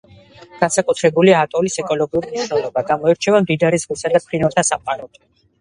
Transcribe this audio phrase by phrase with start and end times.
[0.61, 5.25] განსაკუთრებულია ატოლის ეკოლოგიური მნიშვნელობა; გამოირჩევა მდიდარი ზღვისა და ფრინველთა სამყაროთი.